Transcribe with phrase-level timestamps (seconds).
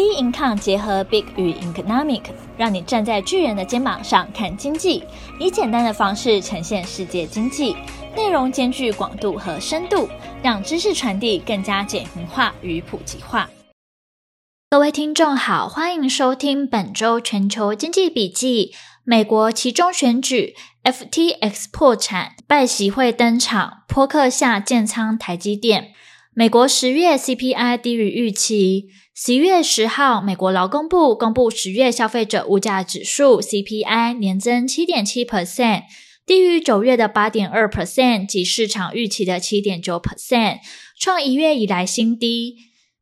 [0.00, 2.22] B Income 结合 Big 与 Economic，
[2.56, 5.04] 让你站在巨人的肩膀上看经济，
[5.38, 7.76] 以简单的方式呈现世界经济，
[8.16, 10.08] 内容兼具广度和深度，
[10.42, 13.50] 让知识传递更加简明化与普及化。
[14.70, 18.72] 各位听众好，欢迎收听本周全球经济笔记。
[19.04, 25.92] 美国期中选举，FTX 破产，拜习会登场，波克下建仓台积电。
[26.40, 28.86] 美国十月 CPI 低于预期。
[29.14, 35.82] 十一月十号，美国劳工部公布十月消费者物价指数 CPI 年增七点七 percent，
[36.24, 40.60] 低于九月的八点二 percent 及市场预期的七点九 percent，
[40.98, 42.56] 创一月以来新低。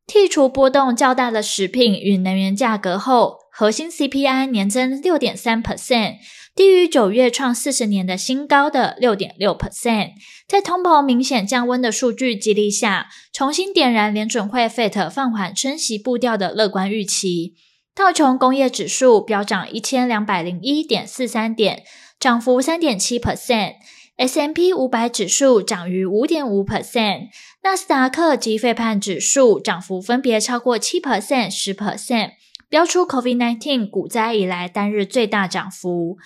[0.05, 6.15] 剔除波动较大的食品与能源价格后，核心 CPI 年增六点三 percent。
[6.59, 10.09] 低于九月创四十年的新高的六点六 percent，
[10.45, 17.53] 在通膨明显降温的数据激励下，重新点燃联准会 FED 放缓升息步调的乐观预期。
[17.95, 21.83] 道琼工业指数飙涨一千两百零一点四三点，
[22.19, 27.29] 涨幅三点七 percent；S&P 五百指数涨逾五点五 percent；
[27.63, 32.31] 纳斯达克及费半指数涨幅分别超过七 percent、十 percent，
[32.67, 36.17] 标出 COVID-19 股灾以来单日最大涨幅。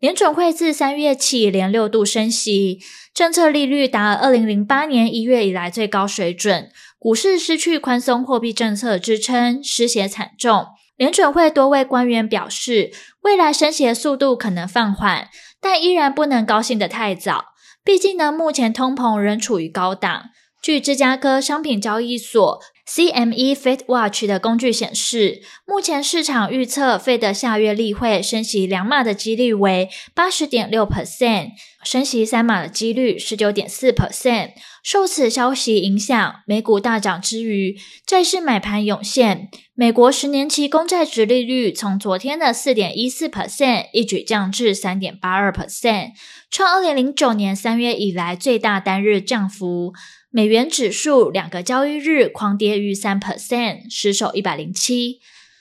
[0.00, 2.78] 联准会自三月起连六度升息，
[3.12, 10.66] 政策利率达二零零八年一月以来最高水准，股市失去宽松货币政策支撑，失血惨重。
[10.96, 15.28] 联准会多位官员表示，未来升息速度可能放缓，
[15.60, 17.46] 但依然不能高兴得太早，
[17.82, 20.26] 毕竟呢，目前通膨仍处于高档。
[20.62, 31.50] 据芝加哥商品交易所 CME FedWatch 的工具显示，目前市场预测 Fed 下月例会升息两码的几率为八十点六 percent，
[31.82, 34.52] 升息三码的几率十九点四 percent。
[34.82, 37.76] 受此消息影响，美股大涨之余，
[38.06, 39.48] 债市买盘涌现。
[39.74, 46.12] 美国十年期公债殖利率从昨天的四点一四 percent 一举降至三点八二 percent，
[46.50, 49.92] 创二零零九年三月以来最大单日降幅。
[50.30, 55.20] 美元指数两个交易日狂跌逾三 percent，失守一百零七。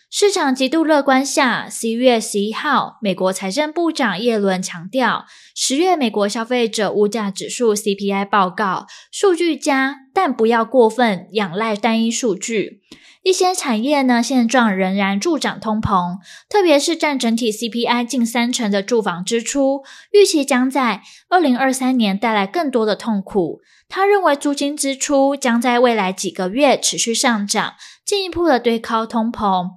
[0.09, 12.79] 市场极度乐观下，十一月十一号，美国财政部长耶伦强调，十月美国消费者物价指数 CPI 报告数据佳，但不要过分仰赖单一数据。
[13.22, 23.59] 一些产业呢，现状仍然助长通膨，特别是占整体 CPI 近三成的住房支出，预期将在二零二三年带来更多的痛苦。
[23.89, 27.74] 他认为租金支出将在未来几个月持续上涨，
[28.06, 29.72] 进一步的堆高通膨，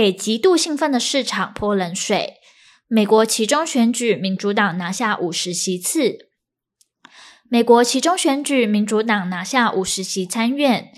[0.00, 2.36] 给极度兴奋的市场泼冷水。
[2.88, 6.30] 美国其中选举，民主党拿下五十席次。
[7.50, 10.90] 美国其中选举，民主党拿下五十席参院。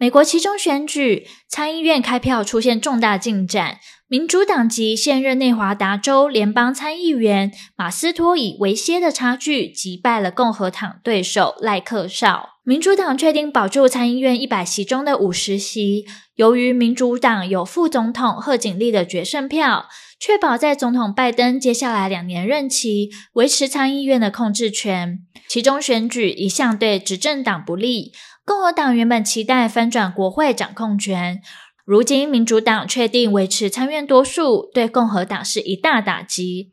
[0.00, 3.80] 美国其中选举，参议院开票出现重大进展。
[4.08, 12.48] 民主党籍现任内华达州联邦参议员马斯托以微些的差距击败了共和党对手赖克绍。
[12.64, 16.06] 民主党确定保住参议院一百席中的五十席。
[16.36, 19.84] 由于民主党有副总统贺锦丽的决胜票，
[20.18, 25.18] 确保在总统拜登接下来两年任期维持参议院的控制权。
[25.46, 28.12] 其中选举一向对执政党不利，
[28.50, 31.40] 共和党原本期待翻转国会掌控权。
[31.84, 36.72] 如今，民主党确定维持参院多数，对共和党是一大打击。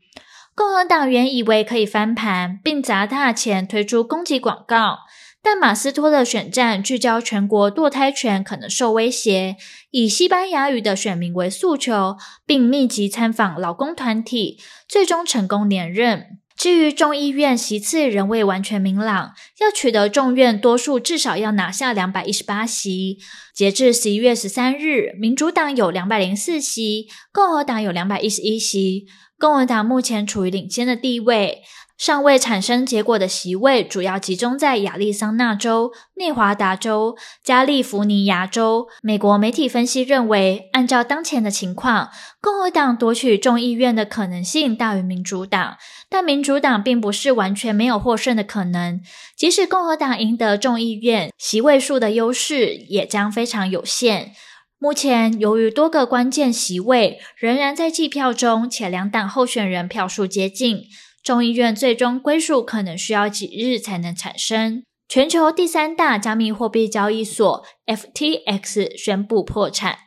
[0.56, 4.98] 共和党原以为可以翻盘，并砸大钱推出攻击广告，
[5.40, 9.54] 但马斯托的选战聚焦全国堕胎权可能受威胁，
[9.92, 16.40] 以西班牙语的选民为诉求，并密集参访劳工团体，最终成功连任。
[16.58, 23.18] 至于众议院席次仍未完全明朗，要取得众院多数，至少要拿下两百一十八席。
[23.54, 29.06] 截至十一月十三日，民主党有两百零四席，共和党有两百一十一席。
[29.38, 31.62] 共和党目前处于领先的地位。
[31.98, 38.86] 尚未产生结果的席位主要集中在亚利桑那州、内华达州、加利福尼亚州。
[39.02, 45.76] 美国媒体分析认为，按照当前的情况，共和党夺取众议院的可能性大于民主党，
[46.08, 49.00] 但民主党并不是完全没有获胜的可能。
[49.36, 54.34] 即使共和党赢得众议院，席位数的优势也将非常有限。
[54.78, 60.84] 目前，由于多个关键席位仍然在计票中，且两党候选人票数接近。
[61.28, 64.82] 众议院最终归属可能需要几日才能产生。
[65.10, 69.98] 全球第三大加密货币交易所 FTX 宣布破产。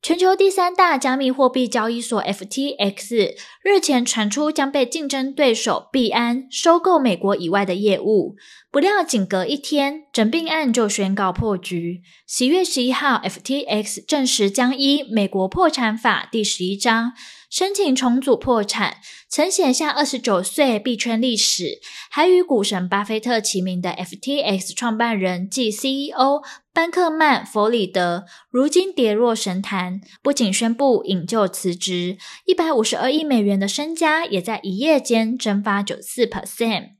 [0.00, 8.36] 全球第三大加密货币交易所 FTX 日前传出将被竞争对手币安收购美国以外的业务，
[8.70, 12.00] 不料仅隔一天，整并案就宣告破局。
[12.26, 17.12] 十月十一号，FTX 证实将依美国破产法第十一章
[17.50, 18.98] 申请重组破产。
[19.28, 26.42] 曾写下二十九岁币圈历史，还与股神巴菲特齐名的 FTX 创办人暨 CEO。
[26.72, 32.16] 班克曼·弗里德如今跌落神坛，不仅宣布引咎辞职，
[32.46, 36.99] 一百五十二亿美元的身家也在一夜间蒸发九四 percent。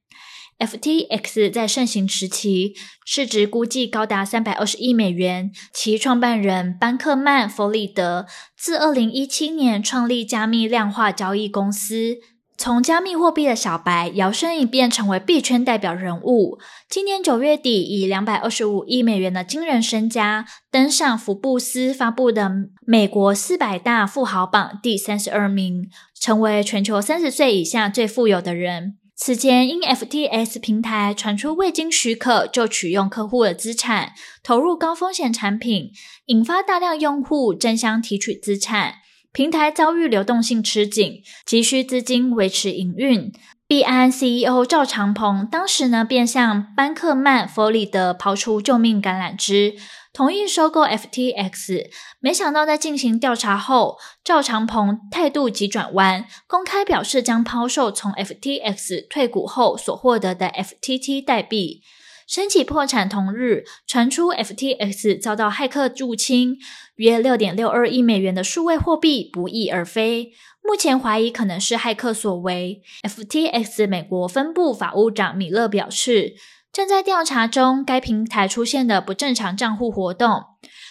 [0.60, 2.74] FTX 在盛行时期
[3.04, 8.26] 市值估计高达三百二十亿美元，其创办人班克曼·弗里德
[8.56, 12.18] 自二零一七年创立加密量化交易公司。
[12.58, 16.58] 从加密货币的小白摇身一变成为币圈代表人物，
[16.90, 22.52] 今年九月底以两百二十五亿美元的惊人身家登上福布斯发布的
[22.86, 25.88] 美国四百大富豪榜第三十二名，
[26.20, 28.98] 成为全球三十岁以下最富有的人。
[29.22, 35.90] 此前因 FTS 平台传出未经许可就取用客户的资产投入高风险产品，
[36.24, 38.94] 引发大量用户争相提取资产。
[39.30, 43.30] 平台遭遇流动性吃紧，急需资金维持营运。
[43.68, 49.74] 币安 CEO 赵长鹏当时呢，便向班克曼·弗里德抛出救命橄榄枝，
[50.12, 51.88] 同意收购 FTX。
[52.18, 61.82] 没想到在进行调查后，赵长鹏态度急转弯，公开表示将抛售从 FTX 退股后所获得的 FTT 代币。
[62.26, 66.58] 申请破产同日，传出 FTX 遭到骇客入侵，
[66.96, 70.30] 约六点六二亿美元的数位货币不翼而飞。
[70.62, 72.82] 目前怀疑可能是骇客所为。
[73.02, 76.34] FTX 美国分部法务长米勒表示，
[76.72, 80.44] 正在调查中该平台出现的不正常账户活动。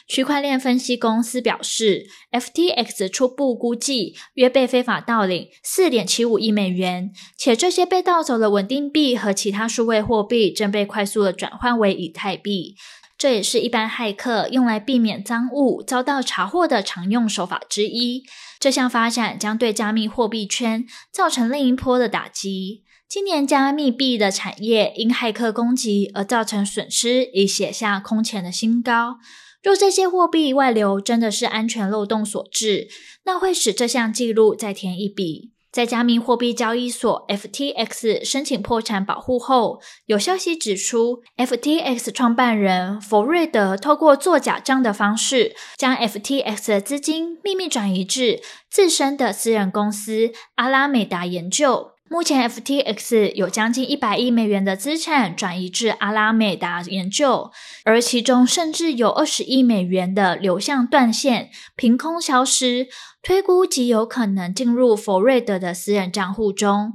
[0.08, 12.76] 区块链分析公司表示，FTX 初步估计约被非法盗领四点七五亿美元，且这些被盗走的稳定币和其他数位货币正被快速的转换为以太币。
[13.18, 18.24] 这也是一般骇客用来避免赃物遭到查获的常用手法之一。
[18.60, 22.84] 这项发展将对加密货币圈造成另一波的打击。
[23.10, 29.18] 今年加密币的产业因骇客攻击而造成损失，已写下空前的新高。
[29.64, 32.88] 若这些货币外流真的是安全漏洞所致，
[33.26, 35.50] 那会使这项记录再添一笔。
[35.72, 48.40] 在加密货币交易所 FTX 申请破产保护后，有消息指出，FTX 创办人弗瑞德透过做假账的方式，将 FTX 的资金秘密转移至
[48.70, 51.94] 自身的私人公司阿拉美达研究。
[52.12, 57.52] 目前，FTX 有将近一百亿美元的资产转移至阿拉美达研究，
[57.86, 62.88] 而其中甚至有二十亿美元的流向断线、凭空消失，
[63.22, 66.94] 推估极有可能进入弗瑞德的私人账户中。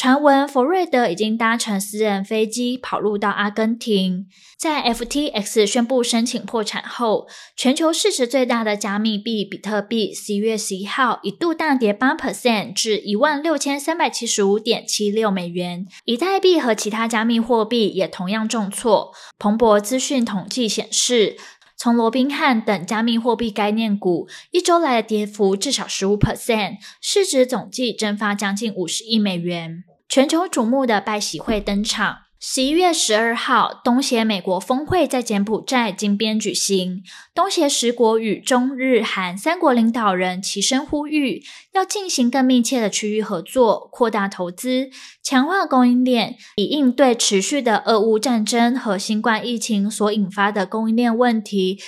[0.00, 4.28] 传闻弗瑞德已经搭乘私人飞机跑路到阿根廷。
[4.56, 15.84] 在 FTX 宣布申请破产后，全球市值最大的加密币比特币十一月十一号一度大跌八 percent 至一万六千三百七十五点七六美元。
[16.04, 19.12] 以太币和其他加密货币也同样重挫。
[19.36, 21.36] 彭博资讯统计显示，
[21.76, 29.82] 从罗宾汉等加密货币概念股一周来的跌幅至少十五 percent，市值总计蒸发将近五十亿美元。
[30.08, 32.20] 全球瞩目的拜喜会登场。
[32.40, 37.02] 十一月十二号，东协美国峰会在柬埔寨金边举行。
[37.34, 41.42] 东协十国与中日韩三国领导人齐声呼吁，
[41.74, 44.88] 要进行更密切的区域合作，扩大投资，
[45.22, 51.78] 强化供应链，以应对持续的俄乌战争和新冠疫情所引发的供应链问题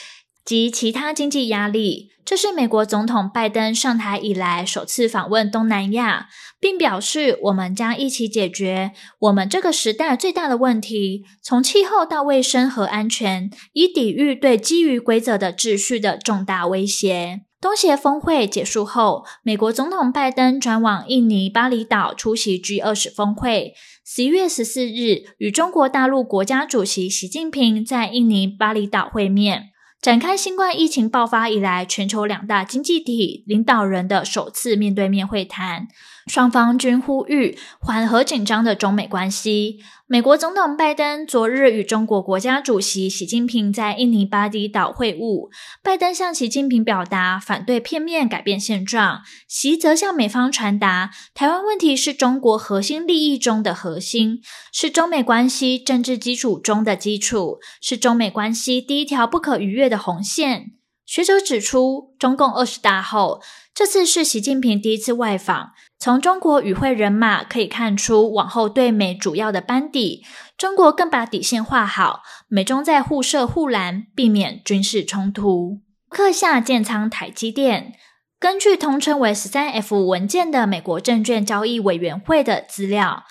[0.44, 2.10] 及其他经济压力。
[2.24, 6.28] 这是美国总统拜登上台以来首次访问东南亚，
[6.60, 23.74] 并表示：“我们将一起解决我们这个时代最大的问题，从气候到卫生和安全，以抵御对基于规则的秩序的重大威胁。”东协峰会结束后，美国总统拜登转往印尼巴厘岛出席 G20 峰会。
[24.06, 29.69] 十一月十四日，与中国大陆国家主席习近平在印尼巴厘岛会面。
[30.00, 35.88] 展开新冠疫情爆发以来，全球两大经济体领导人的首次面对面会谈。
[36.26, 39.80] 双方均呼吁缓和紧张的中美关系。
[40.12, 45.50] 美国总统拜登昨日与中国国家主席习近平在印尼巴厘岛会晤，
[45.84, 54.40] 拜登向习近平表达反对片面改变现状，习则向美方传达台湾问题是中国核心利益中的核心，
[54.72, 60.72] 是中美关系政治基础中的基础，是中美关系第一条不可逾越的红线。
[61.10, 63.42] 学者指出，中共二十大后，
[63.74, 65.72] 这次是习近平第一次外访。
[65.98, 70.24] 从中国与会人马可以看出，往后对美主要的班底，
[70.56, 75.80] 中国更把底线画好，美中在互射护栏，避免军事冲突。
[76.08, 77.94] 克下建仓台积电，
[78.38, 83.24] 根据通称为十三 F 文件的美国证券交易委员会的资料。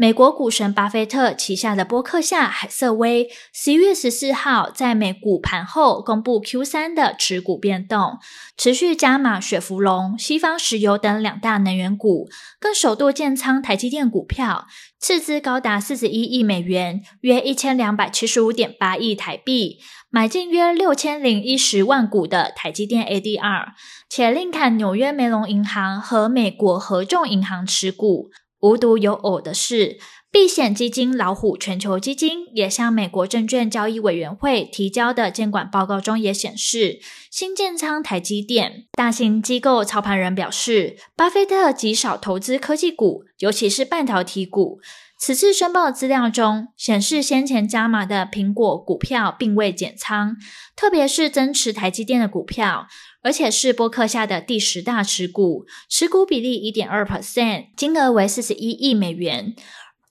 [0.00, 8.18] 美国股神巴菲特旗下的波克夏海瑟威十一月十四号在美股盘后公布 Q 三的持股变动，
[8.56, 12.28] 持续加码雪佛龙、西方石油等两大能源股，
[12.60, 14.68] 更首度建仓台积电股票，
[15.00, 23.70] 斥资高达四十一亿美元，约一千两百七十五点八亿台币，买进约六千零一十万股的台积电 ADR，
[24.08, 28.30] 且另砍纽约梅隆银行和美国合众银行持股。
[28.60, 29.98] 无独有偶的是，
[30.30, 36.98] 避险基金老虎全球基金也向美国证券交易委员会提交的监管报告中也显示，
[37.30, 38.86] 新建仓台积电。
[38.92, 44.80] 大型机构操盘人表示，巴菲特极少投资科技股，尤其是半导体股。
[45.18, 50.36] 此次申报资料中显示，先前加码的苹果股票并未减仓，
[50.76, 52.86] 特别是增持台积电的股票。
[53.20, 59.56] 而且是波克下的第十大持股，持股比例一点二 percent，金额为四十一亿美元。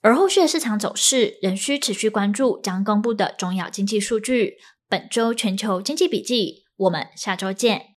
[0.02, 4.58] 而后续的市场走势仍需持续关注将公布的重要经济数据。
[4.90, 7.86] 本周全球经济笔记，我们下周见。